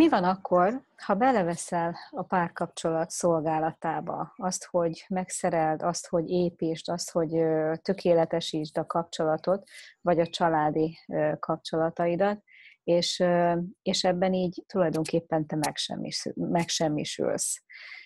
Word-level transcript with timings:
Mi 0.00 0.08
van 0.08 0.24
akkor, 0.24 0.82
ha 0.96 1.14
beleveszel 1.14 1.96
a 2.10 2.22
párkapcsolat 2.22 3.10
szolgálatába 3.10 4.32
azt, 4.36 4.64
hogy 4.64 5.04
megszereld, 5.08 5.82
azt, 5.82 6.08
hogy 6.08 6.30
építsd, 6.30 6.88
azt, 6.88 7.10
hogy 7.10 7.30
tökéletesítsd 7.82 8.78
a 8.78 8.86
kapcsolatot, 8.86 9.68
vagy 10.00 10.20
a 10.20 10.26
családi 10.26 10.98
kapcsolataidat, 11.38 12.42
és, 12.84 13.24
és 13.82 14.04
ebben 14.04 14.32
így 14.32 14.62
tulajdonképpen 14.66 15.46
te 15.46 15.58
megsemmisülsz. 16.34 17.62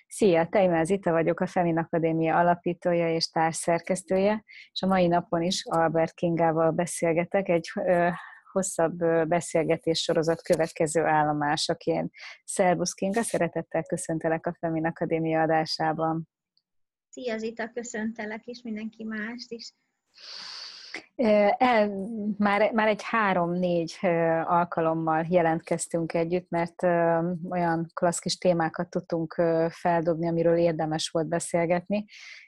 Szia, 0.07 0.47
Teimel 0.47 0.85
Zita 0.85 1.11
vagyok, 1.11 1.41
a 1.41 1.47
Femin 1.47 1.79
Akadémia 1.79 2.39
alapítója 2.39 3.15
és 3.15 3.31
társszerkesztője, 3.31 4.45
és 4.73 4.83
a 4.83 4.87
mai 4.87 5.07
napon 5.07 5.43
is 5.43 5.65
Albert 5.67 6.15
Kingával 6.15 6.71
beszélgetek, 6.71 7.49
egy 7.49 7.73
hosszabb 8.55 8.97
beszélgetés 9.29 10.01
sorozat 10.01 10.43
következő 10.43 11.03
állomásaként. 11.03 12.13
Szerbusz 12.45 12.93
Kinga, 12.93 13.23
szeretettel 13.23 13.83
köszöntelek 13.83 14.47
a 14.47 14.57
Femin 14.59 14.87
Akadémia 14.87 15.43
adásában. 15.43 16.29
Szia 17.09 17.39
Zita, 17.39 17.71
köszöntelek, 17.73 18.47
és 18.47 18.61
mindenki 18.63 19.05
mást 19.05 19.51
is. 19.51 19.73
El, 21.57 22.09
már, 22.39 22.73
már 22.73 22.89
egy 22.89 23.03
három-négy 23.03 23.99
alkalommal 24.45 25.27
jelentkeztünk 25.29 26.15
együtt, 26.15 26.51
mert 26.51 26.83
olyan 27.51 27.91
klassz 27.95 28.19
kis 28.19 28.39
témákat 28.39 28.91
tudtunk 28.91 29.43
feldobni, 29.71 30.29
amiről 30.29 30.57
érdemes 30.57 31.09
volt 31.09 31.29
beszélgetni, 31.29 32.05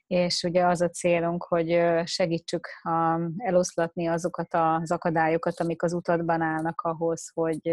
és 0.07 0.43
ugye 0.43 0.67
az 0.67 0.81
a 0.81 0.89
célunk, 0.89 1.45
hogy 1.45 1.81
segítsük 2.05 2.69
eloszlatni 3.37 4.07
azokat 4.07 4.55
az 4.55 4.91
akadályokat, 4.91 5.61
amik 5.61 5.83
az 5.83 5.93
utatban 5.93 6.41
állnak 6.41 6.81
ahhoz, 6.81 7.31
hogy 7.35 7.69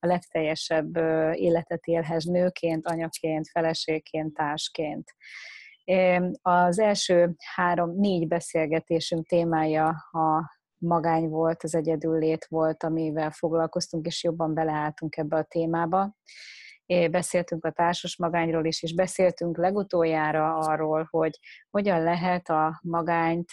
a 0.00 0.06
legteljesebb 0.06 0.96
életet 1.32 1.86
élhez 1.86 2.24
nőként, 2.24 2.86
anyaként, 2.86 3.48
feleségként, 3.48 4.34
társként. 4.34 5.14
Az 6.42 6.78
első 6.78 7.34
három-négy 7.54 8.28
beszélgetésünk 8.28 9.26
témája 9.26 9.88
a 10.10 10.56
magány 10.78 11.28
volt, 11.28 11.62
az 11.62 11.74
egyedüllét 11.74 12.46
volt, 12.48 12.82
amivel 12.82 13.30
foglalkoztunk, 13.30 14.06
és 14.06 14.24
jobban 14.24 14.54
beleálltunk 14.54 15.16
ebbe 15.16 15.36
a 15.36 15.42
témába. 15.42 16.14
Beszéltünk 17.10 17.64
a 17.64 17.70
társas 17.70 18.16
magányról 18.16 18.64
is, 18.64 18.82
és 18.82 18.94
beszéltünk 18.94 19.56
legutoljára 19.56 20.56
arról, 20.56 21.06
hogy 21.10 21.38
hogyan 21.70 22.02
lehet 22.02 22.48
a 22.48 22.80
magányt 22.82 23.48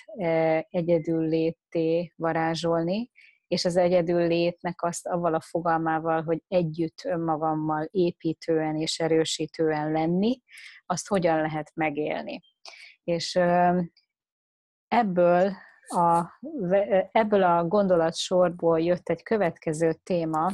egyedüllété 0.69 2.13
varázsolni, 2.15 3.09
és 3.49 3.65
az 3.65 3.77
egyedül 3.77 4.27
létnek 4.27 4.83
azt 4.83 5.07
avval 5.07 5.33
a 5.33 5.41
fogalmával, 5.41 6.23
hogy 6.23 6.43
együtt 6.47 7.01
önmagammal 7.05 7.87
építően 7.91 8.75
és 8.75 8.99
erősítően 8.99 9.91
lenni, 9.91 10.41
azt 10.85 11.07
hogyan 11.07 11.41
lehet 11.41 11.71
megélni. 11.73 12.41
És 13.03 13.35
ebből 14.87 15.51
a, 15.87 16.25
ebből 17.11 17.43
a 17.43 17.67
gondolatsorból 17.67 18.79
jött 18.79 19.09
egy 19.09 19.23
következő 19.23 19.93
téma, 20.03 20.51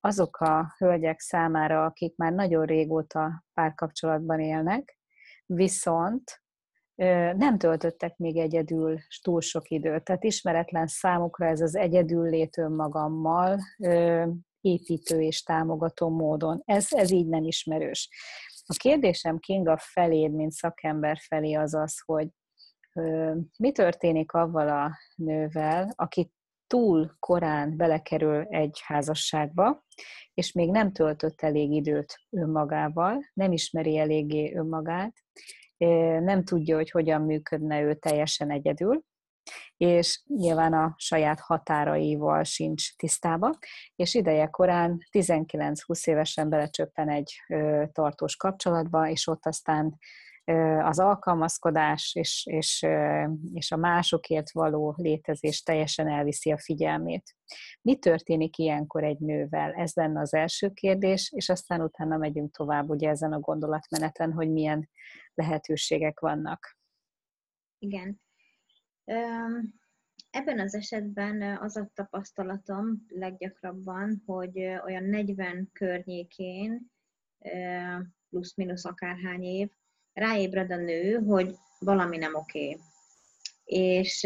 azok 0.00 0.36
a 0.36 0.74
hölgyek 0.78 1.20
számára, 1.20 1.84
akik 1.84 2.16
már 2.16 2.32
nagyon 2.32 2.64
régóta 2.64 3.44
párkapcsolatban 3.54 4.40
élnek, 4.40 4.98
viszont 5.46 6.42
nem 7.36 7.58
töltöttek 7.58 8.16
még 8.16 8.36
egyedül 8.36 8.98
túl 9.22 9.40
sok 9.40 9.68
időt. 9.68 10.04
Tehát 10.04 10.24
ismeretlen 10.24 10.86
számukra 10.86 11.46
ez 11.46 11.60
az 11.60 11.76
egyedül 11.76 12.30
lét 12.30 12.58
önmagammal 12.58 13.58
építő 14.60 15.20
és 15.20 15.42
támogató 15.42 16.08
módon. 16.08 16.62
Ez, 16.64 16.86
ez 16.90 17.10
így 17.10 17.26
nem 17.26 17.44
ismerős. 17.44 18.08
A 18.66 18.74
kérdésem 18.76 19.38
Kinga 19.38 19.78
feléd, 19.78 20.32
mint 20.32 20.52
szakember 20.52 21.18
felé 21.28 21.54
az 21.54 21.74
az, 21.74 22.00
hogy 22.04 22.28
mi 23.58 23.72
történik 23.72 24.32
avval 24.32 24.68
a 24.68 24.90
nővel, 25.14 25.92
aki 25.96 26.32
túl 26.66 27.16
korán 27.18 27.76
belekerül 27.76 28.46
egy 28.48 28.80
házasságba, 28.84 29.84
és 30.34 30.52
még 30.52 30.70
nem 30.70 30.92
töltött 30.92 31.40
elég 31.40 31.72
időt 31.72 32.14
önmagával, 32.30 33.30
nem 33.32 33.52
ismeri 33.52 33.98
eléggé 33.98 34.54
önmagát, 34.54 35.12
nem 36.20 36.44
tudja, 36.44 36.76
hogy 36.76 36.90
hogyan 36.90 37.22
működne 37.22 37.80
ő 37.80 37.94
teljesen 37.94 38.50
egyedül, 38.50 39.04
és 39.76 40.22
nyilván 40.26 40.72
a 40.72 40.94
saját 40.96 41.40
határaival 41.40 42.44
sincs 42.44 42.96
tisztába, 42.96 43.58
és 43.96 44.14
ideje 44.14 44.46
korán 44.46 44.98
19-20 45.12 46.06
évesen 46.06 46.48
belecsöppen 46.48 47.08
egy 47.08 47.32
tartós 47.92 48.36
kapcsolatba, 48.36 49.08
és 49.08 49.26
ott 49.26 49.46
aztán 49.46 49.98
az 50.82 50.98
alkalmazkodás 50.98 52.14
és, 52.14 52.46
és, 52.50 52.86
és 53.52 53.70
a 53.70 53.76
másokért 53.76 54.52
való 54.52 54.94
létezés 54.96 55.62
teljesen 55.62 56.08
elviszi 56.08 56.52
a 56.52 56.58
figyelmét. 56.58 57.36
Mi 57.82 57.96
történik 57.96 58.58
ilyenkor 58.58 59.04
egy 59.04 59.18
nővel? 59.18 59.72
Ez 59.72 59.94
lenne 59.94 60.20
az 60.20 60.34
első 60.34 60.70
kérdés, 60.70 61.32
és 61.34 61.48
aztán 61.48 61.82
utána 61.82 62.16
megyünk 62.16 62.56
tovább 62.56 62.88
ugye 62.88 63.08
ezen 63.08 63.32
a 63.32 63.40
gondolatmeneten, 63.40 64.32
hogy 64.32 64.50
milyen 64.50 64.88
lehetőségek 65.34 66.20
vannak. 66.20 66.78
Igen. 67.78 68.20
Ebben 70.30 70.60
az 70.60 70.74
esetben 70.74 71.58
az 71.58 71.76
a 71.76 71.90
tapasztalatom 71.94 73.04
leggyakrabban, 73.08 74.22
hogy 74.26 74.58
olyan 74.58 75.04
40 75.04 75.70
környékén, 75.72 76.90
plusz-minusz 78.28 78.84
akárhány 78.84 79.42
év, 79.42 79.70
ráébred 80.12 80.72
a 80.72 80.76
nő, 80.76 81.14
hogy 81.14 81.54
valami 81.78 82.16
nem 82.16 82.34
oké. 82.34 82.78
És 83.64 84.24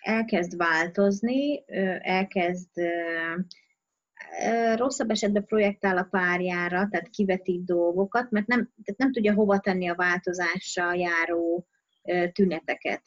elkezd 0.00 0.56
változni, 0.56 1.64
elkezd 2.00 2.70
rosszabb 4.76 5.10
esetben 5.10 5.44
projektál 5.44 5.96
a 5.96 6.08
párjára, 6.10 6.88
tehát 6.90 7.08
kivetít 7.08 7.64
dolgokat, 7.64 8.30
mert 8.30 8.46
nem, 8.46 8.72
tehát 8.84 9.00
nem 9.00 9.12
tudja 9.12 9.34
hova 9.34 9.58
tenni 9.58 9.88
a 9.88 9.94
változással 9.94 10.94
járó 10.96 11.66
tüneteket. 12.32 13.02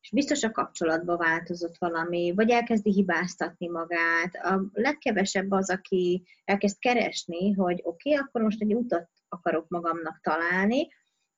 És 0.00 0.10
biztos 0.10 0.42
a 0.42 0.50
kapcsolatban 0.50 1.16
változott 1.16 1.78
valami, 1.78 2.32
vagy 2.34 2.50
elkezdi 2.50 2.92
hibáztatni 2.92 3.68
magát. 3.68 4.34
A 4.34 4.62
legkevesebb 4.72 5.50
az, 5.50 5.70
aki 5.70 6.26
elkezd 6.44 6.78
keresni, 6.78 7.52
hogy 7.52 7.80
oké, 7.84 8.10
okay, 8.10 8.26
akkor 8.26 8.42
most 8.42 8.62
egy 8.62 8.74
utat 8.74 9.08
akarok 9.28 9.68
magamnak 9.68 10.20
találni, 10.22 10.88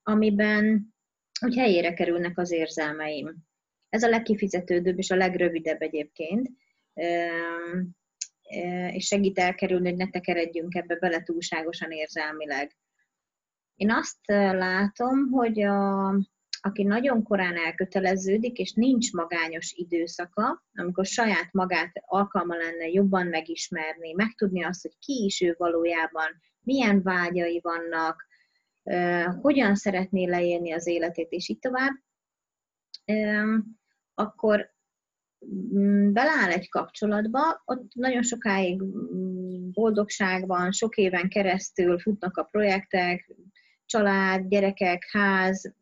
amiben 0.02 0.94
hogy 1.40 1.56
helyére 1.56 1.94
kerülnek 1.94 2.38
az 2.38 2.50
érzelmeim. 2.50 3.36
Ez 3.88 4.02
a 4.02 4.08
legkifizetődőbb 4.08 4.98
és 4.98 5.10
a 5.10 5.16
legrövidebb 5.16 5.80
egyébként, 5.80 6.50
és 8.90 9.06
segít 9.06 9.38
elkerülni, 9.38 9.88
hogy 9.88 9.98
ne 9.98 10.08
tekeredjünk 10.08 10.74
ebbe 10.74 10.96
bele 10.96 11.22
túlságosan 11.22 11.90
érzelmileg. 11.90 12.76
Én 13.74 13.90
azt 13.90 14.26
látom, 14.52 15.30
hogy 15.30 15.62
a, 15.62 16.08
aki 16.60 16.82
nagyon 16.82 17.22
korán 17.22 17.56
elköteleződik, 17.56 18.58
és 18.58 18.72
nincs 18.72 19.12
magányos 19.12 19.72
időszaka, 19.72 20.64
amikor 20.72 21.06
saját 21.06 21.52
magát 21.52 21.92
alkalma 22.00 22.56
lenne 22.56 22.88
jobban 22.88 23.26
megismerni, 23.26 24.12
megtudni 24.12 24.64
azt, 24.64 24.82
hogy 24.82 24.98
ki 24.98 25.24
is 25.24 25.40
ő 25.40 25.54
valójában, 25.58 26.40
milyen 26.60 27.02
vágyai 27.02 27.60
vannak, 27.62 28.28
hogyan 29.40 29.74
szeretné 29.74 30.24
leélni 30.24 30.72
az 30.72 30.86
életét, 30.86 31.30
és 31.30 31.48
így 31.48 31.58
tovább, 31.58 31.92
akkor 34.14 34.72
mm, 35.74 36.12
beleáll 36.12 36.50
egy 36.50 36.68
kapcsolatba, 36.68 37.62
ott 37.64 37.94
nagyon 37.94 38.22
sokáig 38.22 38.82
mm, 38.82 39.70
boldogságban, 39.70 40.72
sok 40.72 40.96
éven 40.96 41.28
keresztül 41.28 41.98
futnak 41.98 42.36
a 42.36 42.42
projektek, 42.42 43.34
család, 43.86 44.48
gyerekek, 44.48 45.08
ház, 45.10 45.74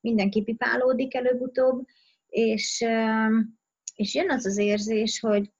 mindenki 0.00 0.42
pipálódik 0.42 1.14
előbb-utóbb, 1.14 1.86
és, 2.26 2.84
és 3.94 4.14
jön 4.14 4.30
az 4.30 4.46
az 4.46 4.58
érzés, 4.58 5.20
hogy 5.20 5.52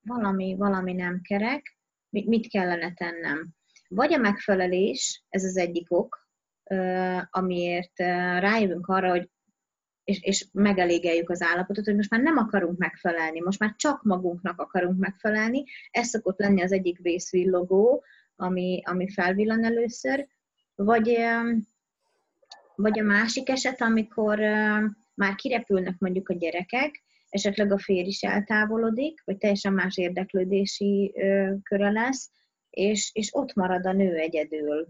valami, 0.00 0.54
valami 0.56 0.92
nem 0.92 1.20
kerek, 1.22 1.78
mit 2.10 2.48
kellene 2.48 2.92
tennem. 2.92 3.48
Vagy 3.88 4.12
a 4.12 4.18
megfelelés, 4.18 5.24
ez 5.28 5.44
az 5.44 5.56
egyik 5.56 5.86
ok, 5.88 6.28
amiért 7.30 7.98
rájövünk 8.38 8.86
arra, 8.86 9.10
hogy 9.10 9.30
és, 10.04 10.20
és 10.22 10.46
megelégeljük 10.52 11.30
az 11.30 11.42
állapotot, 11.42 11.84
hogy 11.84 11.96
most 11.96 12.10
már 12.10 12.20
nem 12.20 12.36
akarunk 12.36 12.78
megfelelni, 12.78 13.40
most 13.40 13.58
már 13.58 13.74
csak 13.76 14.02
magunknak 14.02 14.60
akarunk 14.60 14.98
megfelelni. 14.98 15.64
Ez 15.90 16.08
szokott 16.08 16.38
lenni 16.38 16.62
az 16.62 16.72
egyik 16.72 16.98
vészvillogó, 16.98 18.04
ami, 18.36 18.82
ami 18.84 19.10
felvillan 19.10 19.64
először. 19.64 20.26
Vagy, 20.74 21.18
vagy 22.74 22.98
a 22.98 23.02
másik 23.02 23.48
eset, 23.48 23.80
amikor 23.80 24.38
már 25.14 25.34
kirepülnek 25.34 25.98
mondjuk 25.98 26.28
a 26.28 26.34
gyerekek, 26.34 27.02
esetleg 27.28 27.72
a 27.72 27.78
férj 27.78 28.08
is 28.08 28.22
eltávolodik, 28.22 29.22
vagy 29.24 29.36
teljesen 29.36 29.72
más 29.72 29.96
érdeklődési 29.96 31.14
köre 31.62 31.90
lesz, 31.90 32.30
és, 32.76 33.10
és 33.14 33.34
ott 33.34 33.54
marad 33.54 33.86
a 33.86 33.92
nő 33.92 34.14
egyedül, 34.14 34.88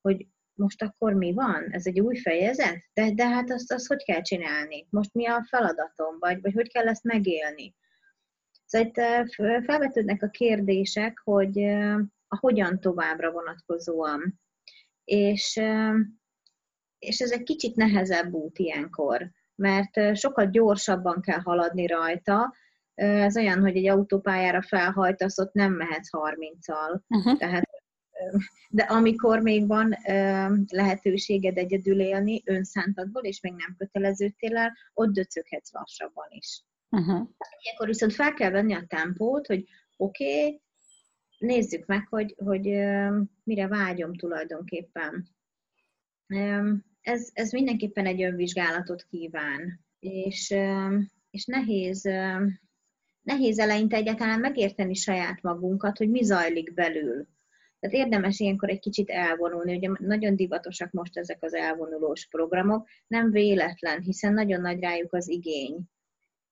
hogy 0.00 0.26
most 0.52 0.82
akkor 0.82 1.12
mi 1.12 1.32
van? 1.32 1.66
Ez 1.70 1.86
egy 1.86 2.00
új 2.00 2.16
fejezet? 2.16 2.84
De, 2.92 3.10
de 3.10 3.28
hát 3.28 3.50
azt, 3.50 3.72
azt 3.72 3.86
hogy 3.86 4.04
kell 4.04 4.20
csinálni? 4.20 4.86
Most 4.90 5.14
mi 5.14 5.26
a 5.26 5.46
feladatom? 5.48 6.18
Vagy, 6.18 6.40
vagy 6.40 6.52
hogy 6.52 6.72
kell 6.72 6.88
ezt 6.88 7.04
megélni? 7.04 7.74
Szóval 8.64 8.88
itt 8.88 9.34
felvetődnek 9.64 10.22
a 10.22 10.28
kérdések, 10.28 11.20
hogy 11.24 11.58
a 12.28 12.36
hogyan 12.40 12.80
továbbra 12.80 13.30
vonatkozóan. 13.30 14.40
És, 15.04 15.60
és 16.98 17.20
ez 17.20 17.30
egy 17.30 17.42
kicsit 17.42 17.76
nehezebb 17.76 18.32
út 18.32 18.58
ilyenkor, 18.58 19.30
mert 19.54 20.16
sokkal 20.16 20.46
gyorsabban 20.46 21.20
kell 21.20 21.40
haladni 21.40 21.86
rajta, 21.86 22.54
ez 22.96 23.36
olyan, 23.36 23.60
hogy 23.60 23.76
egy 23.76 23.88
autópályára 23.88 24.62
felhajtasz, 24.62 25.38
ott 25.38 25.52
nem 25.52 25.72
mehetsz 25.72 26.08
30-al. 26.12 27.00
Uh-huh. 27.08 27.38
Tehát, 27.38 27.68
de 28.68 28.82
amikor 28.82 29.40
még 29.40 29.66
van 29.66 29.96
lehetőséged 30.66 31.56
egyedül 31.56 32.00
élni 32.00 32.42
önszántadból, 32.44 33.22
és 33.22 33.40
még 33.40 33.52
nem 33.52 33.74
köteleződtél 33.78 34.56
el, 34.56 34.76
ott 34.94 35.12
döcöghetsz 35.12 35.72
lassabban 35.72 36.26
is. 36.28 36.64
Uh-huh. 36.90 37.28
Ilyenkor 37.62 37.86
viszont 37.86 38.12
fel 38.12 38.34
kell 38.34 38.50
venni 38.50 38.74
a 38.74 38.84
tempót, 38.88 39.46
hogy 39.46 39.68
oké, 39.96 40.44
okay, 40.44 40.60
nézzük 41.38 41.86
meg, 41.86 42.06
hogy, 42.08 42.34
hogy 42.38 42.62
mire 43.42 43.68
vágyom 43.68 44.14
tulajdonképpen. 44.14 45.28
Ez, 47.00 47.30
ez 47.32 47.52
mindenképpen 47.52 48.06
egy 48.06 48.22
önvizsgálatot 48.22 49.02
kíván, 49.02 49.84
és, 49.98 50.54
és 51.30 51.44
nehéz, 51.44 52.08
nehéz 53.26 53.58
eleinte 53.58 53.96
egyáltalán 53.96 54.40
megérteni 54.40 54.94
saját 54.94 55.42
magunkat, 55.42 55.98
hogy 55.98 56.10
mi 56.10 56.22
zajlik 56.22 56.74
belül. 56.74 57.26
Tehát 57.80 57.96
érdemes 57.96 58.38
ilyenkor 58.38 58.68
egy 58.68 58.78
kicsit 58.78 59.10
elvonulni, 59.10 59.76
ugye 59.76 59.90
nagyon 59.98 60.36
divatosak 60.36 60.90
most 60.90 61.16
ezek 61.16 61.42
az 61.42 61.54
elvonulós 61.54 62.26
programok, 62.26 62.88
nem 63.06 63.30
véletlen, 63.30 64.00
hiszen 64.00 64.32
nagyon 64.32 64.60
nagy 64.60 64.80
rájuk 64.80 65.12
az 65.12 65.28
igény. 65.28 65.80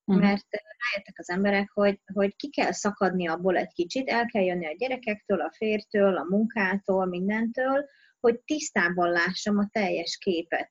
Uh-huh. 0.05 0.25
Mert 0.25 0.47
rájöttek 0.51 1.19
az 1.19 1.31
emberek, 1.31 1.71
hogy, 1.71 2.01
hogy 2.13 2.37
ki 2.37 2.51
kell 2.51 2.73
szakadni 2.73 3.29
abból 3.29 3.57
egy 3.57 3.73
kicsit, 3.73 4.09
el 4.09 4.27
kell 4.27 4.43
jönni 4.43 4.67
a 4.67 4.77
gyerekektől, 4.79 5.41
a 5.41 5.53
fértől, 5.57 6.17
a 6.17 6.27
munkától, 6.29 7.07
mindentől, 7.07 7.85
hogy 8.21 8.41
tisztában 8.41 9.11
lássam 9.11 9.59
a 9.59 9.69
teljes 9.73 10.17
képet. 10.17 10.71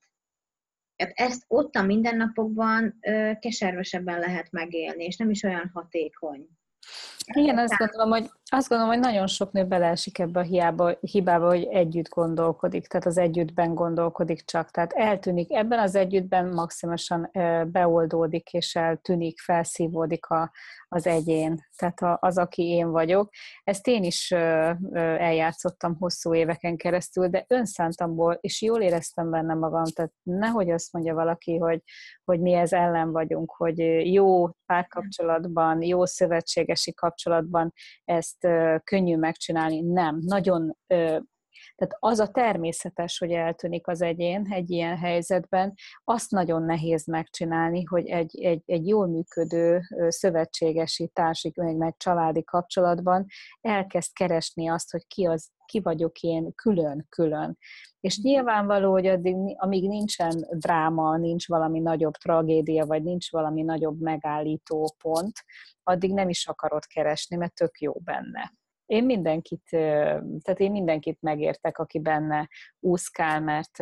Hát 0.98 1.12
ezt 1.14 1.44
ott 1.48 1.76
a 1.76 1.82
mindennapokban 1.82 2.98
ö, 3.02 3.32
keservesebben 3.40 4.20
lehet 4.20 4.52
megélni, 4.52 5.04
és 5.04 5.18
nem 5.18 5.30
is 5.30 5.44
olyan 5.44 5.72
hatékony. 5.74 6.48
Igen, 7.34 7.58
azt 7.58 7.78
gondolom, 7.78 8.10
hogy, 8.10 8.30
azt 8.54 8.70
gondolom, 8.70 8.94
hogy 8.94 9.04
nagyon 9.04 9.28
sok 9.28 9.52
nő 9.52 9.66
beleesik 9.66 10.20
ebbe 10.20 10.40
a 10.40 10.44
hiába, 10.44 10.98
hibába, 11.00 11.48
hogy 11.48 11.64
együtt 11.64 12.10
gondolkodik, 12.10 12.88
tehát 12.88 13.06
az 13.06 13.18
együttben 13.18 13.74
gondolkodik 13.74 14.46
csak. 14.46 14.72
Tehát 14.72 14.94
eltűnik, 14.94 15.52
ebben 15.52 15.80
az 15.80 15.96
együttben 15.96 16.50
maximálisan 16.50 17.30
beoldódik, 17.68 18.54
és 18.54 18.76
eltűnik, 18.76 19.40
felszívódik 19.40 20.26
a, 20.26 20.52
az 20.88 21.08
egyén, 21.08 21.66
tehát 21.78 22.18
az, 22.22 22.38
aki 22.38 22.64
én 22.64 22.92
vagyok. 22.92 23.30
Ezt 23.64 23.88
én 23.88 24.04
is 24.04 24.32
eljátszottam 24.32 25.96
hosszú 26.00 26.36
éveken 26.36 26.78
keresztül, 26.78 27.28
de 27.28 27.46
önszántamból, 27.48 28.38
és 28.42 28.62
jól 28.62 28.82
éreztem 28.82 29.30
benne 29.30 29.54
magam, 29.54 29.84
tehát 29.84 30.12
nehogy 30.24 30.70
azt 30.70 30.94
mondja 30.94 31.14
valaki, 31.14 31.58
hogy, 31.58 31.82
hogy 32.24 32.40
mi 32.40 32.54
ez 32.54 32.74
ellen 32.74 33.12
vagyunk, 33.12 33.52
hogy 33.52 33.78
jó 34.14 34.50
párkapcsolatban, 34.66 35.82
jó 35.82 36.06
szövetségesi 36.06 36.94
kapcsolatban 36.94 37.74
ezt 38.06 38.43
könnyű 38.84 39.18
megcsinálni. 39.18 39.82
Nem, 39.82 40.18
nagyon 40.26 40.78
tehát 41.76 41.96
az 42.00 42.20
a 42.20 42.28
természetes, 42.28 43.18
hogy 43.18 43.32
eltűnik 43.32 43.88
az 43.88 44.02
egyén 44.02 44.48
egy 44.52 44.70
ilyen 44.72 44.98
helyzetben, 44.98 45.74
azt 46.04 46.32
nagyon 46.32 46.64
nehéz 46.64 47.06
megcsinálni, 47.06 47.84
hogy 47.84 48.08
egy, 48.08 48.42
egy, 48.42 48.62
egy 48.66 48.88
jól 48.88 49.08
működő 49.08 49.82
szövetségesi, 50.08 51.08
társi, 51.14 51.54
meg 51.56 51.96
családi 51.98 52.44
kapcsolatban 52.44 53.26
elkezd 53.62 54.14
keresni 54.14 54.70
azt, 54.70 54.92
hogy 54.92 55.08
ki 55.08 55.26
az, 55.26 55.52
ki 55.66 55.80
vagyok 55.80 56.20
én 56.20 56.54
külön-külön. 56.56 57.58
És 58.00 58.20
nyilvánvaló, 58.20 58.92
hogy 58.92 59.06
addig, 59.06 59.36
amíg 59.56 59.88
nincsen 59.88 60.48
dráma, 60.52 61.18
nincs 61.18 61.48
valami 61.48 61.80
nagyobb 61.80 62.14
tragédia, 62.14 62.86
vagy 62.86 63.04
nincs 63.04 63.32
valami 63.32 63.62
nagyobb 63.62 64.00
megállító 64.00 64.96
pont, 64.98 65.34
addig 65.84 66.14
nem 66.14 66.30
is 66.30 66.48
akarod 66.48 66.86
keresni, 66.86 67.36
mert 67.36 67.54
tök 67.54 67.80
jó 67.80 67.94
benne 67.94 68.54
én 68.86 69.06
mindenkit, 69.06 69.64
tehát 69.70 70.60
én 70.60 70.72
mindenkit 70.72 71.22
megértek, 71.22 71.78
aki 71.78 72.00
benne 72.00 72.50
úszkál, 72.80 73.42
mert 73.42 73.78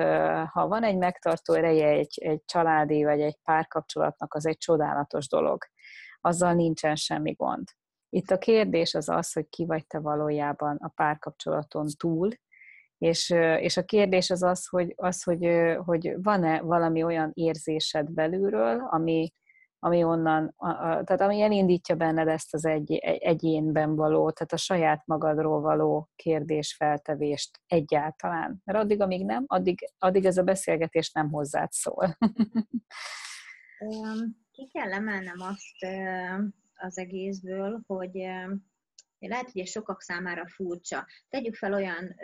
ha 0.52 0.68
van 0.68 0.84
egy 0.84 0.98
megtartó 0.98 1.54
ereje 1.54 1.88
egy, 1.88 2.18
egy 2.22 2.42
családi 2.46 3.04
vagy 3.04 3.22
egy 3.22 3.38
párkapcsolatnak, 3.44 4.34
az 4.34 4.46
egy 4.46 4.58
csodálatos 4.58 5.28
dolog. 5.28 5.64
Azzal 6.22 6.54
nincsen 6.54 6.96
semmi 6.96 7.32
gond. 7.32 7.68
Itt 8.10 8.30
a 8.30 8.38
kérdés 8.38 8.94
az 8.94 9.10
az, 9.10 9.34
hogy 9.34 9.50
ki 9.50 9.66
vagy 9.66 9.88
te 9.88 10.00
valójában 10.00 10.78
a 10.78 10.88
párkapcsolaton 10.88 11.88
túl, 11.98 12.30
és, 12.98 13.30
és 13.60 13.78
a 13.78 13.84
kérdés 13.84 14.30
az 14.30 14.44
az, 14.44 14.68
hogy, 14.68 14.94
az, 14.96 15.24
hogy, 15.24 15.50
hogy 15.86 16.14
van-e 16.22 16.62
valami 16.62 17.04
olyan 17.04 17.32
érzésed 17.34 18.12
belülről, 18.12 18.88
ami, 18.90 19.34
ami 19.84 20.04
onnan, 20.04 20.56
tehát 21.04 21.22
ami 21.22 21.42
elindítja 21.42 21.96
benned 21.96 22.28
ezt 22.28 22.54
az 22.54 22.66
egy, 22.66 22.94
egyénben 23.04 23.96
való, 23.96 24.32
tehát 24.32 24.54
a 24.54 24.58
saját 24.58 25.06
magadról 25.06 25.62
való 25.62 26.10
kérdésfeltevést 26.16 27.60
egyáltalán. 27.68 28.62
Mert 28.64 28.80
addig, 28.80 29.02
amíg 29.02 29.26
nem, 29.26 29.44
addig, 29.48 29.80
addig 29.98 30.26
ez 30.26 30.38
a 30.38 30.44
beszélgetés 30.44 31.12
nem 31.12 31.30
hozzád 31.30 31.72
szól. 31.72 32.18
Ki 34.52 34.68
kell 34.74 34.94
emelnem 34.94 35.40
azt 35.40 35.86
az 36.74 36.98
egészből, 36.98 37.84
hogy 37.88 38.14
lehet, 39.20 39.52
hogy 39.52 39.62
ez 39.62 39.70
sokak 39.70 40.02
számára 40.02 40.48
furcsa. 40.48 41.08
Tegyük 41.30 41.56
fel 41.56 41.74
olyan 41.74 42.16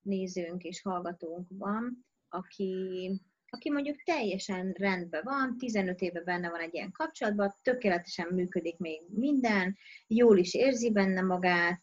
nézőnk 0.00 0.62
és 0.62 0.82
hallgatónk 0.82 1.48
van, 1.50 2.06
aki 2.28 3.10
aki 3.56 3.70
mondjuk 3.70 4.02
teljesen 4.02 4.74
rendben 4.78 5.20
van, 5.24 5.58
15 5.58 6.00
éve 6.00 6.20
benne 6.20 6.50
van 6.50 6.60
egy 6.60 6.74
ilyen 6.74 6.92
kapcsolatban, 6.92 7.54
tökéletesen 7.62 8.26
működik 8.30 8.78
még 8.78 9.00
minden, 9.08 9.76
jól 10.06 10.38
is 10.38 10.54
érzi 10.54 10.92
benne 10.92 11.20
magát, 11.20 11.80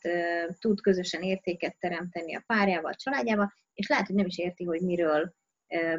tud 0.59 0.81
közösen 0.81 1.21
értéket 1.21 1.77
teremteni 1.79 2.35
a 2.35 2.43
párjával, 2.47 2.91
a 2.91 2.95
családjával, 2.95 3.53
és 3.73 3.87
lehet, 3.87 4.07
hogy 4.07 4.15
nem 4.15 4.25
is 4.25 4.37
érti, 4.37 4.63
hogy 4.63 4.81
miről 4.81 5.33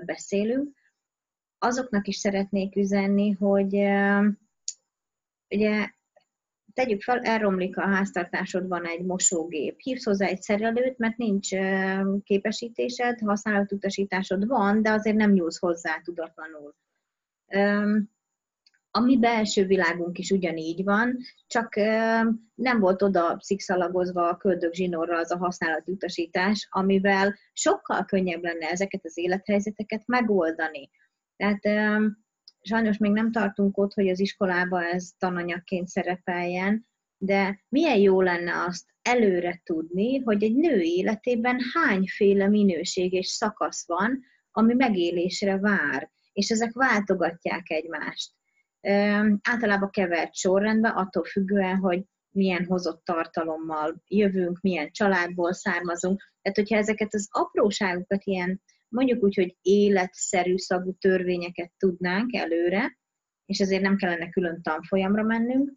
beszélünk. 0.04 0.76
Azoknak 1.58 2.06
is 2.06 2.16
szeretnék 2.16 2.76
üzenni, 2.76 3.30
hogy 3.30 3.74
ugye 5.48 5.88
tegyük 6.74 7.02
fel, 7.02 7.18
elromlik 7.18 7.78
a 7.78 7.86
háztartásodban 7.86 8.86
egy 8.86 9.04
mosógép. 9.04 9.80
Hívsz 9.80 10.04
hozzá 10.04 10.26
egy 10.26 10.42
szerelőt, 10.42 10.98
mert 10.98 11.16
nincs 11.16 11.48
képesítésed, 12.24 13.18
használatutasításod 13.20 14.46
van, 14.46 14.82
de 14.82 14.90
azért 14.90 15.16
nem 15.16 15.32
nyúlsz 15.32 15.58
hozzá 15.58 16.00
tudatlanul. 16.04 16.74
A 18.90 19.00
mi 19.00 19.18
belső 19.18 19.66
világunk 19.66 20.18
is 20.18 20.30
ugyanígy 20.30 20.84
van, 20.84 21.18
csak 21.46 21.74
nem 22.54 22.80
volt 22.80 23.02
oda 23.02 23.36
szikszalagozva 23.40 24.28
a 24.28 24.36
köldök 24.36 24.74
zsinórra 24.74 25.18
az 25.18 25.30
a 25.30 25.36
használatutasítás, 25.36 26.68
amivel 26.70 27.34
sokkal 27.52 28.04
könnyebb 28.04 28.42
lenne 28.42 28.66
ezeket 28.66 29.04
az 29.04 29.18
élethelyzeteket 29.18 30.02
megoldani. 30.06 30.90
Tehát 31.36 31.64
sajnos 32.64 32.98
még 32.98 33.12
nem 33.12 33.32
tartunk 33.32 33.78
ott, 33.78 33.92
hogy 33.92 34.08
az 34.08 34.20
iskolába 34.20 34.84
ez 34.84 35.10
tananyagként 35.18 35.88
szerepeljen, 35.88 36.86
de 37.18 37.64
milyen 37.68 37.98
jó 37.98 38.20
lenne 38.20 38.64
azt 38.68 38.84
előre 39.02 39.60
tudni, 39.64 40.18
hogy 40.18 40.42
egy 40.42 40.54
nő 40.54 40.80
életében 40.80 41.58
hányféle 41.74 42.48
minőség 42.48 43.12
és 43.12 43.26
szakasz 43.26 43.86
van, 43.86 44.20
ami 44.50 44.74
megélésre 44.74 45.58
vár, 45.58 46.10
és 46.32 46.50
ezek 46.50 46.72
váltogatják 46.72 47.70
egymást. 47.70 48.32
Általában 49.42 49.90
kevert 49.90 50.34
sorrendben, 50.34 50.92
attól 50.92 51.24
függően, 51.24 51.76
hogy 51.76 52.02
milyen 52.30 52.64
hozott 52.64 53.04
tartalommal 53.04 54.02
jövünk, 54.06 54.60
milyen 54.60 54.90
családból 54.90 55.52
származunk. 55.52 56.32
Tehát, 56.42 56.58
hogyha 56.58 56.76
ezeket 56.76 57.14
az 57.14 57.28
apróságokat 57.30 58.24
ilyen 58.24 58.62
mondjuk 58.94 59.22
úgy, 59.22 59.34
hogy 59.34 59.56
életszerű 59.62 60.56
szagú 60.56 60.92
törvényeket 60.92 61.72
tudnánk 61.78 62.34
előre, 62.34 62.98
és 63.46 63.58
ezért 63.58 63.82
nem 63.82 63.96
kellene 63.96 64.28
külön 64.28 64.62
tanfolyamra 64.62 65.22
mennünk, 65.22 65.72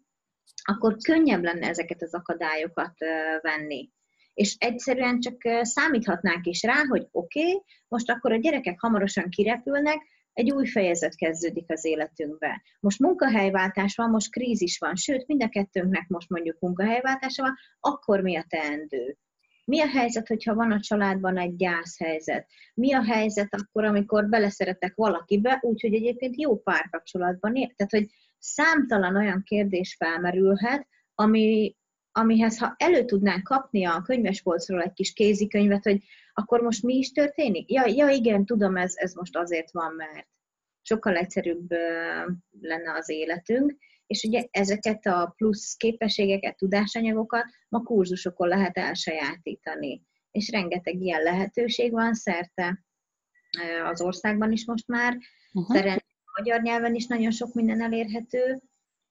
akkor 0.62 0.96
könnyebb 0.96 1.42
lenne 1.42 1.68
ezeket 1.68 2.02
az 2.02 2.14
akadályokat 2.14 2.94
venni. 3.40 3.90
És 4.34 4.56
egyszerűen 4.58 5.20
csak 5.20 5.36
számíthatnánk 5.62 6.46
is 6.46 6.62
rá, 6.62 6.84
hogy 6.88 7.08
oké, 7.10 7.40
okay, 7.40 7.62
most 7.88 8.10
akkor 8.10 8.32
a 8.32 8.36
gyerekek 8.36 8.80
hamarosan 8.80 9.28
kirepülnek, 9.28 9.98
egy 10.32 10.50
új 10.50 10.66
fejezet 10.66 11.16
kezdődik 11.16 11.70
az 11.70 11.84
életünkbe. 11.84 12.62
Most 12.80 12.98
munkahelyváltás 12.98 13.94
van, 13.96 14.10
most 14.10 14.30
krízis 14.30 14.78
van, 14.78 14.96
sőt, 14.96 15.26
mind 15.26 15.42
a 15.42 15.48
kettőnknek 15.48 16.08
most 16.08 16.28
mondjuk 16.28 16.60
munkahelyváltása 16.60 17.42
van, 17.42 17.54
akkor 17.80 18.20
mi 18.20 18.36
a 18.36 18.44
teendő? 18.48 19.16
Mi 19.68 19.80
a 19.80 19.86
helyzet, 19.86 20.28
hogyha 20.28 20.54
van 20.54 20.72
a 20.72 20.80
családban 20.80 21.38
egy 21.38 21.56
gyászhelyzet? 21.56 22.48
Mi 22.74 22.92
a 22.92 23.04
helyzet 23.04 23.54
akkor, 23.54 23.84
amikor 23.84 24.28
beleszeretek 24.28 24.94
valakibe, 24.94 25.58
úgyhogy 25.62 25.94
egyébként 25.94 26.40
jó 26.40 26.58
párkapcsolatban 26.58 27.56
él? 27.56 27.72
Tehát, 27.76 27.92
hogy 27.92 28.08
számtalan 28.38 29.16
olyan 29.16 29.42
kérdés 29.42 29.96
felmerülhet, 29.98 30.86
ami, 31.14 31.76
amihez 32.12 32.58
ha 32.58 32.74
elő 32.76 33.04
tudnánk 33.04 33.44
kapni 33.44 33.84
a 33.84 34.02
könyvespolcról 34.02 34.82
egy 34.82 34.92
kis 34.92 35.12
kézikönyvet, 35.12 35.84
hogy 35.84 36.02
akkor 36.32 36.60
most 36.60 36.82
mi 36.82 36.94
is 36.94 37.12
történik? 37.12 37.70
Ja, 37.70 37.86
ja 37.86 38.08
igen, 38.08 38.44
tudom, 38.44 38.76
ez, 38.76 38.92
ez 38.96 39.14
most 39.14 39.36
azért 39.36 39.72
van, 39.72 39.94
mert 39.94 40.28
sokkal 40.82 41.16
egyszerűbb 41.16 41.70
lenne 42.60 42.92
az 42.96 43.08
életünk, 43.08 43.76
és 44.08 44.22
ugye 44.22 44.44
ezeket 44.50 45.06
a 45.06 45.32
plusz 45.36 45.74
képességeket, 45.74 46.56
tudásanyagokat 46.56 47.44
ma 47.68 47.82
kurzusokon 47.82 48.48
lehet 48.48 48.76
elsajátítani. 48.76 50.02
És 50.30 50.50
rengeteg 50.50 51.00
ilyen 51.00 51.22
lehetőség 51.22 51.92
van 51.92 52.14
szerte 52.14 52.84
az 53.84 54.00
országban 54.00 54.52
is 54.52 54.66
most 54.66 54.86
már. 54.86 55.18
Uh-huh. 55.52 55.76
Szerencsére 55.76 56.04
magyar 56.38 56.62
nyelven 56.62 56.94
is 56.94 57.06
nagyon 57.06 57.30
sok 57.30 57.54
minden 57.54 57.82
elérhető. 57.82 58.62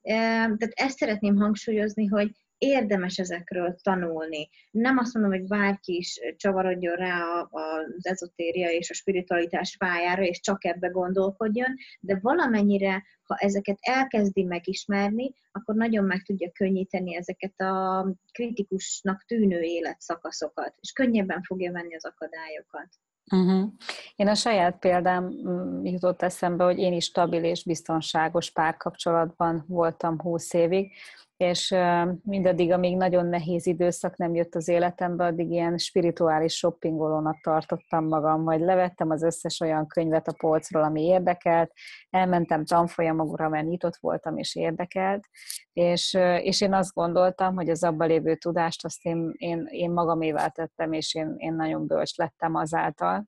Tehát 0.01 0.71
ezt 0.73 0.97
szeretném 0.97 1.35
hangsúlyozni, 1.35 2.05
hogy 2.05 2.31
érdemes 2.57 3.17
ezekről 3.17 3.75
tanulni. 3.81 4.49
Nem 4.71 4.97
azt 4.97 5.13
mondom, 5.13 5.31
hogy 5.31 5.47
bárki 5.47 5.95
is 5.95 6.19
csavarodjon 6.35 6.95
rá 6.95 7.47
az 7.49 8.05
ezotéria 8.05 8.69
és 8.69 8.89
a 8.89 8.93
spiritualitás 8.93 9.77
pályára, 9.77 10.23
és 10.23 10.39
csak 10.39 10.65
ebbe 10.65 10.87
gondolkodjon, 10.87 11.75
de 11.99 12.19
valamennyire, 12.21 13.03
ha 13.23 13.35
ezeket 13.35 13.77
elkezdi 13.79 14.43
megismerni, 14.43 15.33
akkor 15.51 15.75
nagyon 15.75 16.05
meg 16.05 16.23
tudja 16.23 16.51
könnyíteni 16.51 17.15
ezeket 17.15 17.59
a 17.61 18.05
kritikusnak 18.31 19.23
tűnő 19.23 19.61
életszakaszokat, 19.61 20.75
és 20.79 20.91
könnyebben 20.91 21.41
fogja 21.41 21.71
venni 21.71 21.95
az 21.95 22.05
akadályokat. 22.05 22.87
Uh-huh. 23.31 23.71
Én 24.15 24.27
a 24.27 24.35
saját 24.35 24.79
példám 24.79 25.23
mm, 25.23 25.85
jutott 25.85 26.21
eszembe, 26.21 26.63
hogy 26.63 26.77
én 26.77 26.93
is 26.93 27.03
stabil 27.03 27.43
és 27.43 27.63
biztonságos 27.63 28.51
párkapcsolatban 28.51 29.63
voltam 29.67 30.21
húsz 30.21 30.53
évig, 30.53 30.91
és 31.37 31.75
mindaddig, 32.23 32.71
amíg 32.71 32.97
nagyon 32.97 33.25
nehéz 33.25 33.65
időszak 33.65 34.17
nem 34.17 34.35
jött 34.35 34.55
az 34.55 34.67
életembe, 34.67 35.25
addig 35.25 35.51
ilyen 35.51 35.77
spirituális 35.77 36.53
shoppingolónak 36.53 37.41
tartottam 37.41 38.07
magam, 38.07 38.41
majd 38.41 38.61
levettem 38.61 39.09
az 39.09 39.23
összes 39.23 39.59
olyan 39.59 39.87
könyvet 39.87 40.27
a 40.27 40.35
polcról, 40.37 40.83
ami 40.83 41.03
érdekelt, 41.03 41.71
elmentem 42.09 42.65
tanfolyamokra, 42.65 43.49
mert 43.49 43.67
nyitott 43.67 43.97
voltam 43.99 44.37
és 44.37 44.55
érdekelt, 44.55 45.23
és, 45.73 46.13
és 46.41 46.61
én 46.61 46.73
azt 46.73 46.93
gondoltam, 46.93 47.55
hogy 47.55 47.69
az 47.69 47.83
abban 47.83 48.07
lévő 48.07 48.35
tudást 48.35 48.85
azt 48.85 49.05
én, 49.05 49.31
én, 49.37 49.67
én 49.69 49.91
magamévá 49.91 50.47
tettem, 50.47 50.91
és 50.91 51.15
én, 51.15 51.33
én 51.37 51.53
nagyon 51.53 51.87
bölcs 51.87 52.17
lettem 52.17 52.55
azáltal, 52.55 53.25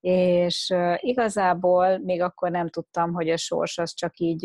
és 0.00 0.74
igazából 0.96 1.98
még 1.98 2.22
akkor 2.22 2.50
nem 2.50 2.68
tudtam, 2.68 3.12
hogy 3.12 3.28
a 3.28 3.36
sors 3.36 3.78
az 3.78 3.94
csak 3.94 4.18
így, 4.18 4.40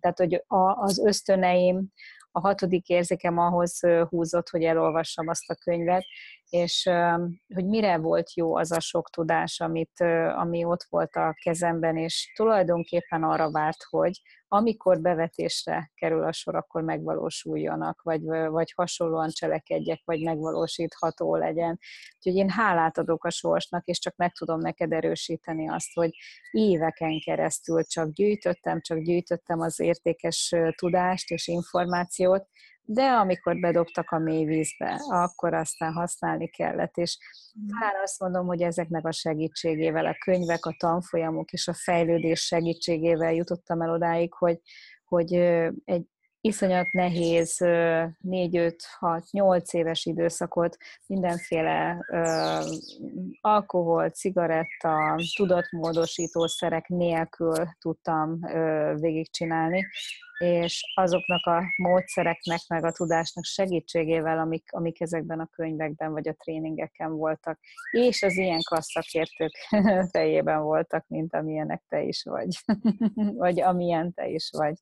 tehát 0.00 0.18
hogy 0.18 0.44
az 0.74 0.98
ösztöneim, 1.04 1.92
a 2.36 2.40
hatodik 2.40 2.88
érzékem 2.88 3.38
ahhoz 3.38 3.80
húzott, 4.08 4.48
hogy 4.48 4.62
elolvassam 4.62 5.28
azt 5.28 5.50
a 5.50 5.54
könyvet, 5.54 6.04
és 6.48 6.90
hogy 7.54 7.66
mire 7.66 7.98
volt 7.98 8.34
jó 8.34 8.56
az 8.56 8.72
a 8.72 8.80
sok 8.80 9.10
tudás, 9.10 9.60
amit, 9.60 10.00
ami 10.36 10.64
ott 10.64 10.86
volt 10.88 11.16
a 11.16 11.34
kezemben, 11.42 11.96
és 11.96 12.32
tulajdonképpen 12.36 13.22
arra 13.22 13.50
várt, 13.50 13.82
hogy 13.88 14.20
amikor 14.48 15.00
bevetésre 15.00 15.90
kerül 15.94 16.24
a 16.24 16.32
sor, 16.32 16.54
akkor 16.54 16.82
megvalósuljanak, 16.82 18.02
vagy, 18.02 18.22
vagy 18.48 18.72
hasonlóan 18.76 19.28
cselekedjek, 19.28 20.00
vagy 20.04 20.22
megvalósítható 20.22 21.36
legyen. 21.36 21.78
Úgyhogy 22.16 22.34
én 22.34 22.48
hálát 22.48 22.98
adok 22.98 23.24
a 23.24 23.30
sorsnak, 23.30 23.84
és 23.84 23.98
csak 23.98 24.16
meg 24.16 24.32
tudom 24.32 24.60
neked 24.60 24.92
erősíteni 24.92 25.68
azt, 25.68 25.94
hogy 25.94 26.10
éveken 26.50 27.20
keresztül 27.24 27.84
csak 27.84 28.10
gyűjtöttem, 28.10 28.80
csak 28.80 28.98
gyűjtöttem 28.98 29.60
az 29.60 29.80
értékes 29.80 30.54
tudást 30.76 31.30
és 31.30 31.46
információt, 31.46 32.48
de 32.86 33.02
amikor 33.02 33.60
bedobtak 33.60 34.10
a 34.10 34.18
mély 34.18 34.44
vízbe, 34.44 35.00
akkor 35.08 35.54
aztán 35.54 35.92
használni 35.92 36.48
kellett, 36.48 36.96
és 36.96 37.18
talán 37.68 38.02
azt 38.02 38.20
mondom, 38.20 38.46
hogy 38.46 38.62
ezeknek 38.62 39.06
a 39.06 39.12
segítségével, 39.12 40.06
a 40.06 40.16
könyvek, 40.24 40.66
a 40.66 40.76
tanfolyamok 40.78 41.52
és 41.52 41.68
a 41.68 41.74
fejlődés 41.74 42.40
segítségével 42.40 43.32
jutottam 43.32 43.82
el 43.82 43.90
odáig, 43.90 44.32
hogy, 44.32 44.60
hogy 45.04 45.34
egy 45.84 46.06
iszonyat 46.44 46.92
nehéz 46.92 47.56
4-5-6-8 47.60 49.70
éves 49.70 50.04
időszakot 50.04 50.76
mindenféle 51.06 52.06
ö, 52.12 52.60
alkohol, 53.40 54.10
cigaretta, 54.10 55.14
tudatmódosító 55.36 56.46
szerek 56.46 56.88
nélkül 56.88 57.54
tudtam 57.78 58.40
végigcsinálni, 59.00 59.86
és 60.38 60.92
azoknak 60.94 61.46
a 61.46 61.62
módszereknek, 61.76 62.60
meg 62.68 62.84
a 62.84 62.92
tudásnak 62.92 63.44
segítségével, 63.44 64.38
amik, 64.38 64.72
amik 64.72 65.00
ezekben 65.00 65.40
a 65.40 65.46
könyvekben 65.46 66.12
vagy 66.12 66.28
a 66.28 66.34
tréningeken 66.34 67.12
voltak, 67.12 67.58
és 67.90 68.22
az 68.22 68.36
ilyen 68.36 68.62
klasszakértők 68.62 69.52
fejében 70.12 70.62
voltak, 70.62 71.04
mint 71.08 71.34
amilyenek 71.34 71.82
te 71.88 72.02
is 72.02 72.22
vagy, 72.22 72.48
vagy 73.44 73.60
amilyen 73.60 74.12
te 74.12 74.28
is 74.28 74.50
vagy. 74.56 74.74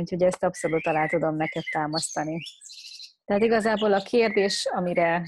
Úgyhogy 0.00 0.22
ezt 0.22 0.44
abszolút 0.44 0.86
alá 0.86 1.06
tudom 1.06 1.36
neked 1.36 1.62
támasztani. 1.72 2.38
Tehát 3.24 3.42
igazából 3.44 3.92
a 3.92 4.02
kérdés, 4.02 4.68
amire 4.74 5.22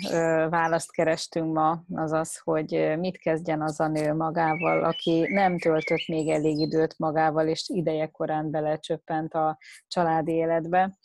választ 0.49 0.93
kerestünk 0.93 1.53
ma, 1.53 1.83
az 1.95 2.13
az, 2.13 2.39
hogy 2.39 2.95
mit 2.99 3.19
kezdjen 3.19 3.63
az 3.63 3.81
a 3.81 3.89
nő 3.89 4.15
magával, 4.15 4.85
aki 4.85 5.27
nem 5.29 5.59
töltött 5.59 6.07
még 6.07 6.29
elég 6.29 6.59
időt 6.59 6.99
magával, 6.99 7.49
és 7.49 7.69
ideje 7.69 8.07
korán 8.07 8.51
belecsöppent 8.51 9.35
a 9.35 9.59
családi 9.89 10.33
életbe. 10.33 10.99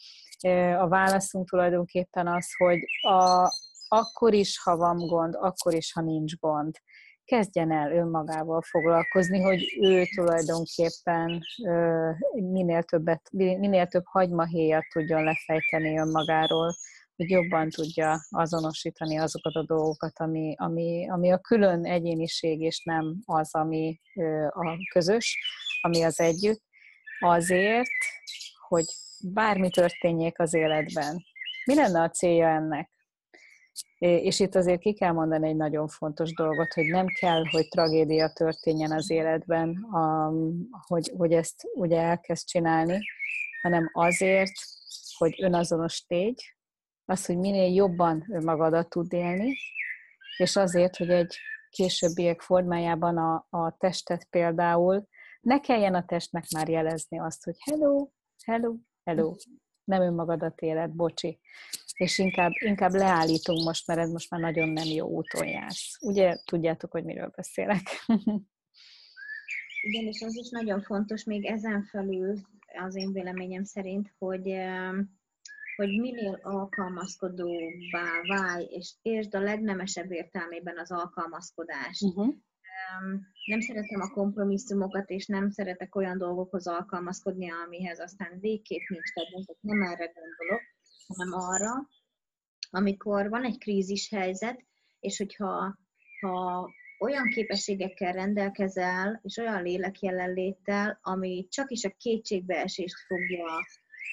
A 0.79 0.87
válaszunk 0.87 1.49
tulajdonképpen 1.49 2.27
az, 2.27 2.47
hogy 2.57 2.79
a, 3.01 3.49
akkor 3.87 4.33
is, 4.33 4.59
ha 4.59 4.77
van 4.77 4.97
gond, 4.97 5.35
akkor 5.39 5.73
is, 5.73 5.93
ha 5.93 6.01
nincs 6.01 6.35
gond 6.35 6.75
kezdjen 7.27 7.71
el 7.71 7.91
önmagával 7.91 8.61
foglalkozni, 8.61 9.41
hogy 9.41 9.77
ő 9.81 10.03
tulajdonképpen 10.15 11.41
minél, 12.33 12.83
többet, 12.83 13.29
minél 13.31 13.87
több 13.87 14.05
hagymahéjat 14.05 14.83
tudjon 14.93 15.23
lefejteni 15.23 15.97
önmagáról, 15.97 16.73
hogy 17.15 17.29
jobban 17.29 17.69
tudja 17.69 18.19
azonosítani 18.29 19.17
azokat 19.17 19.55
a 19.55 19.65
dolgokat, 19.65 20.19
ami, 20.19 20.55
ami, 20.57 21.09
ami 21.09 21.31
a 21.31 21.39
külön 21.39 21.85
egyéniség, 21.85 22.61
és 22.61 22.81
nem 22.83 23.15
az, 23.25 23.55
ami 23.55 24.01
a 24.49 24.77
közös, 24.93 25.37
ami 25.81 26.03
az 26.03 26.19
együtt, 26.19 26.61
azért, 27.19 27.89
hogy 28.67 28.85
bármi 29.33 29.69
történjék 29.69 30.39
az 30.39 30.53
életben. 30.53 31.23
Mi 31.65 31.75
lenne 31.75 32.01
a 32.01 32.09
célja 32.09 32.47
ennek? 32.47 32.89
És 33.97 34.39
itt 34.39 34.55
azért 34.55 34.79
ki 34.79 34.93
kell 34.93 35.11
mondani 35.11 35.47
egy 35.47 35.55
nagyon 35.55 35.87
fontos 35.87 36.33
dolgot, 36.33 36.73
hogy 36.73 36.85
nem 36.85 37.05
kell, 37.19 37.43
hogy 37.51 37.67
tragédia 37.67 38.33
történjen 38.33 38.91
az 38.91 39.09
életben, 39.09 39.87
hogy, 40.87 41.11
hogy 41.17 41.31
ezt 41.31 41.63
ugye 41.73 41.99
elkezd 41.99 42.47
csinálni, 42.47 42.99
hanem 43.61 43.89
azért, 43.93 44.53
hogy 45.17 45.43
önazonos 45.43 46.05
tégy, 46.05 46.55
az, 47.05 47.25
hogy 47.25 47.37
minél 47.37 47.73
jobban 47.73 48.25
önmagadat 48.31 48.89
tud 48.89 49.13
élni, 49.13 49.55
és 50.37 50.55
azért, 50.55 50.95
hogy 50.95 51.09
egy 51.09 51.37
későbbiek 51.69 52.41
formájában 52.41 53.17
a, 53.17 53.47
a 53.49 53.77
testet 53.77 54.27
például 54.29 55.07
ne 55.41 55.59
kelljen 55.59 55.95
a 55.95 56.05
testnek 56.05 56.43
már 56.55 56.69
jelezni 56.69 57.19
azt, 57.19 57.43
hogy 57.43 57.55
hello, 57.59 58.09
hello, 58.45 58.75
hello, 59.03 59.35
nem 59.87 60.01
önmagadat 60.01 60.61
éled, 60.61 60.91
bocsi 60.91 61.39
és 61.97 62.17
inkább, 62.17 62.51
inkább 62.65 62.91
leállítunk 62.91 63.63
most, 63.63 63.87
mert 63.87 63.99
ez 63.99 64.11
most 64.11 64.29
már 64.29 64.41
nagyon 64.41 64.69
nem 64.69 64.85
jó 64.85 65.07
úton 65.07 65.47
jársz. 65.47 65.97
Ugye 66.01 66.37
tudjátok, 66.45 66.91
hogy 66.91 67.03
miről 67.03 67.31
beszélek? 67.35 67.81
Igen, 69.81 70.05
és 70.05 70.21
az 70.21 70.35
is 70.35 70.49
nagyon 70.49 70.81
fontos 70.81 71.23
még 71.23 71.45
ezen 71.45 71.83
felül 71.83 72.35
az 72.85 72.95
én 72.95 73.13
véleményem 73.13 73.63
szerint, 73.63 74.13
hogy 74.17 74.55
hogy 75.75 75.99
minél 75.99 76.39
alkalmazkodóbbá 76.41 78.21
válj, 78.27 78.65
és 78.69 78.93
értsd 79.01 79.35
a 79.35 79.39
legnemesebb 79.39 80.11
értelmében 80.11 80.77
az 80.77 80.91
alkalmazkodást. 80.91 82.03
Uh-huh. 82.03 82.35
Nem 83.45 83.59
szeretem 83.59 84.01
a 84.01 84.09
kompromisszumokat, 84.09 85.09
és 85.09 85.25
nem 85.25 85.49
szeretek 85.49 85.95
olyan 85.95 86.17
dolgokhoz 86.17 86.67
alkalmazkodni, 86.67 87.51
amihez 87.51 87.99
aztán 87.99 88.39
végképp 88.39 88.87
nincs 88.87 89.11
kedvem, 89.13 89.55
nem 89.59 89.81
erre 89.81 90.11
gondolok, 90.13 90.61
hanem 91.07 91.33
arra, 91.33 91.87
amikor 92.69 93.29
van 93.29 93.43
egy 93.43 93.57
krízis 93.57 94.09
helyzet, 94.09 94.65
és 94.99 95.17
hogyha 95.17 95.77
ha 96.19 96.69
olyan 96.99 97.29
képességekkel 97.29 98.13
rendelkezel, 98.13 99.19
és 99.23 99.37
olyan 99.37 99.63
lélekjelenléttel, 99.63 100.99
ami 101.01 101.47
csak 101.49 101.71
is 101.71 101.83
a 101.83 101.95
kétségbeesést 101.97 102.99
fogja 103.07 103.45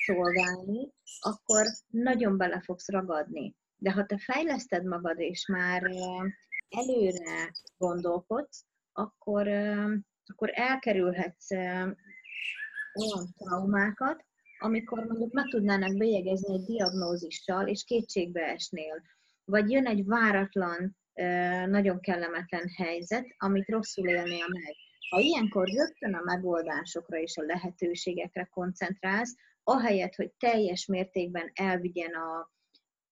szolgálni, 0.04 0.93
akkor 1.21 1.66
nagyon 1.87 2.37
bele 2.37 2.61
fogsz 2.61 2.88
ragadni. 2.88 3.54
De 3.76 3.93
ha 3.93 4.07
te 4.07 4.19
fejleszted 4.19 4.85
magad, 4.85 5.21
és 5.21 5.47
már 5.47 5.83
előre 6.76 7.52
gondolkodsz, 7.76 8.64
akkor, 8.93 9.49
akkor 10.26 10.50
elkerülhetsz 10.52 11.50
olyan 12.95 13.35
traumákat, 13.37 14.25
amikor 14.59 15.04
mondjuk 15.04 15.33
meg 15.33 15.49
tudnának 15.49 15.97
bélyegezni 15.97 16.54
egy 16.54 16.64
diagnózissal, 16.64 17.69
és 17.69 17.85
kétségbe 17.85 18.40
esnél. 18.40 19.02
Vagy 19.45 19.71
jön 19.71 19.87
egy 19.87 20.04
váratlan, 20.04 20.97
nagyon 21.66 22.00
kellemetlen 22.00 22.69
helyzet, 22.76 23.26
amit 23.37 23.69
rosszul 23.69 24.09
élnél 24.09 24.47
meg. 24.49 24.75
Ha 25.11 25.21
ilyenkor 25.21 25.69
rögtön 25.69 26.14
a 26.14 26.23
megoldásokra 26.25 27.19
és 27.19 27.37
a 27.37 27.43
lehetőségekre 27.43 28.45
koncentrálsz, 28.45 29.35
ahelyett, 29.62 30.14
hogy 30.14 30.33
teljes 30.38 30.87
mértékben 30.87 31.50
elvigyen 31.54 32.14
a, 32.14 32.52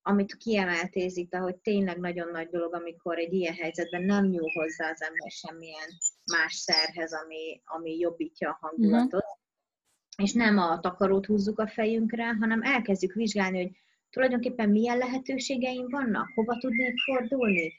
amit 0.02 0.36
kiemeltéz 0.36 1.16
itt, 1.16 1.34
ahogy 1.34 1.56
tényleg 1.56 1.98
nagyon 1.98 2.30
nagy 2.30 2.48
dolog, 2.48 2.74
amikor 2.74 3.18
egy 3.18 3.32
ilyen 3.32 3.54
helyzetben 3.54 4.02
nem 4.02 4.24
nyúl 4.24 4.50
hozzá 4.54 4.90
az 4.90 5.02
ember 5.02 5.30
semmilyen 5.30 5.88
más 6.32 6.54
szerhez, 6.54 7.12
ami, 7.12 7.60
ami 7.64 7.98
jobbítja 7.98 8.50
a 8.50 8.58
hangulatot, 8.60 9.22
uh-huh. 9.22 10.26
és 10.26 10.32
nem 10.32 10.58
a 10.58 10.80
takarót 10.80 11.26
húzzuk 11.26 11.58
a 11.58 11.68
fejünkre, 11.68 12.36
hanem 12.40 12.62
elkezdjük 12.62 13.12
vizsgálni, 13.12 13.62
hogy 13.62 13.70
tulajdonképpen 14.10 14.68
milyen 14.68 14.98
lehetőségeim 14.98 15.88
vannak, 15.88 16.28
hova 16.34 16.58
tudnék 16.58 16.98
fordulni, 16.98 17.72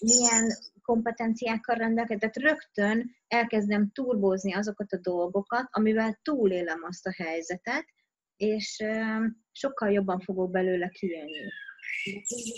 milyen 0.00 0.52
kompetenciákkal 0.82 1.76
rendelkezem, 1.76 2.18
tehát 2.18 2.50
rögtön 2.50 3.16
elkezdem 3.28 3.90
turbózni 3.92 4.54
azokat 4.54 4.92
a 4.92 4.98
dolgokat, 5.02 5.68
amivel 5.70 6.18
túlélem 6.22 6.80
azt 6.82 7.06
a 7.06 7.12
helyzetet, 7.16 7.84
és 8.38 8.84
sokkal 9.52 9.90
jobban 9.90 10.20
fogok 10.20 10.50
belőle 10.50 10.88
kijönni. 10.88 11.48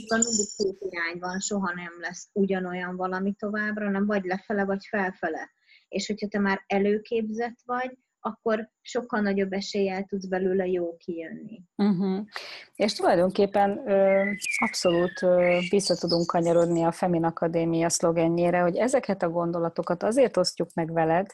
mindig 0.08 0.48
két 0.56 0.90
irány 0.90 1.18
van, 1.18 1.40
soha 1.40 1.74
nem 1.74 2.00
lesz 2.00 2.30
ugyanolyan 2.32 2.96
valami 2.96 3.34
továbbra, 3.38 3.90
nem 3.90 4.06
vagy 4.06 4.24
lefele, 4.24 4.64
vagy 4.64 4.86
felfele. 4.88 5.50
És 5.88 6.06
hogyha 6.06 6.28
te 6.28 6.38
már 6.38 6.64
előképzett 6.66 7.56
vagy, 7.64 7.98
akkor 8.20 8.70
sokkal 8.80 9.20
nagyobb 9.20 9.52
eséllyel 9.52 10.04
tudsz 10.04 10.26
belőle 10.26 10.66
jó 10.66 10.96
kijönni. 10.96 11.62
Uh-huh. 11.76 12.26
És 12.74 12.92
tulajdonképpen 12.92 13.88
ö, 13.88 14.30
abszolút 14.64 15.22
ö, 15.22 15.58
vissza 15.70 15.96
tudunk 15.96 16.26
kanyarodni 16.26 16.82
a 16.82 16.92
Femin 16.92 17.24
Akadémia 17.24 17.88
szlogenjére, 17.88 18.60
hogy 18.60 18.76
ezeket 18.76 19.22
a 19.22 19.30
gondolatokat 19.30 20.02
azért 20.02 20.36
osztjuk 20.36 20.68
meg 20.74 20.92
veled, 20.92 21.26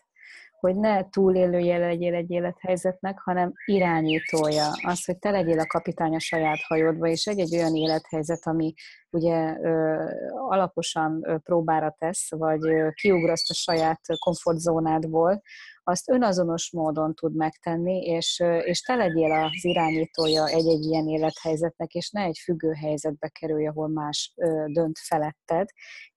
hogy 0.60 0.76
ne 0.76 1.08
túlélője 1.08 1.78
legyél 1.78 2.14
egy 2.14 2.30
élethelyzetnek, 2.30 3.18
hanem 3.18 3.52
irányítója. 3.64 4.66
Az, 4.82 5.04
hogy 5.04 5.18
te 5.18 5.30
legyél 5.30 5.58
a 5.58 5.66
kapitány 5.66 6.14
a 6.14 6.20
saját 6.20 6.60
hajódba, 6.66 7.06
és 7.06 7.26
egy-egy 7.26 7.54
olyan 7.54 7.74
élethelyzet, 7.74 8.46
ami 8.46 8.74
ugye 9.16 9.56
alaposan 10.48 11.40
próbára 11.44 11.94
tesz, 11.98 12.30
vagy 12.30 12.60
kiugraszt 12.94 13.50
a 13.50 13.54
saját 13.54 14.00
komfortzónádból, 14.18 15.42
azt 15.88 16.10
önazonos 16.10 16.70
módon 16.72 17.14
tud 17.14 17.36
megtenni, 17.36 18.04
és, 18.04 18.42
és 18.64 18.80
te 18.80 18.94
legyél 18.94 19.32
az 19.32 19.64
irányítója 19.64 20.46
egy-egy 20.46 20.84
ilyen 20.84 21.08
élethelyzetnek, 21.08 21.94
és 21.94 22.10
ne 22.10 22.22
egy 22.22 22.38
függő 22.44 22.72
helyzetbe 22.72 23.28
kerülj, 23.28 23.66
ahol 23.66 23.88
más 23.88 24.34
dönt 24.66 24.98
feletted, 24.98 25.68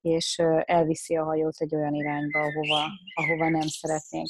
és 0.02 0.42
elviszi 0.66 1.16
a 1.16 1.24
hajót 1.24 1.56
egy 1.58 1.76
olyan 1.76 1.94
irányba, 1.94 2.40
ahova, 2.40 2.86
ahova 3.14 3.50
nem 3.50 3.68
szeretnénk. 3.68 4.30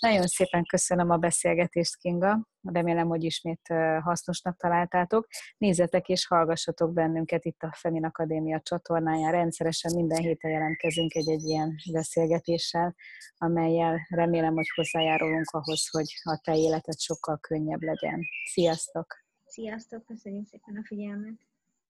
Nagyon 0.00 0.26
szépen 0.26 0.64
köszönöm 0.64 1.10
a 1.10 1.16
beszélgetést, 1.16 1.96
Kinga. 1.96 2.48
Remélem, 2.62 3.08
hogy 3.08 3.24
ismét 3.24 3.66
hasznosnak 4.00 4.56
találtátok. 4.56 5.26
Nézzetek 5.56 6.08
és 6.08 6.26
hallgassatok 6.26 6.92
bennünket 6.92 7.44
itt 7.44 7.62
a 7.62 7.72
Femin 7.76 8.04
Akadémia 8.04 8.60
csatornáján. 8.60 9.32
Rendszeresen 9.32 9.94
minden 9.94 10.20
héten 10.20 10.50
jelentkezünk 10.50 11.14
egy-egy 11.14 11.42
ilyen 11.42 11.74
beszélgetéssel, 11.92 12.94
amelyel 13.36 14.06
remélem, 14.08 14.54
hogy 14.54 14.68
hozzájárulunk 14.74 15.50
ahhoz, 15.50 15.88
hogy 15.90 16.12
a 16.22 16.40
te 16.42 16.56
életed 16.56 16.98
sokkal 16.98 17.38
könnyebb 17.38 17.82
legyen. 17.82 18.20
Sziasztok! 18.52 19.16
Sziasztok! 19.44 20.04
Köszönjük 20.04 20.46
szépen 20.46 20.76
a 20.76 20.86
figyelmet! 20.86 21.47